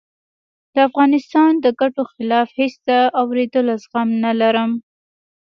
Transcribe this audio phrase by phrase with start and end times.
[0.73, 4.71] د افغانستان د ګټو خلاف هېڅ د آورېدلو زغم نه لرم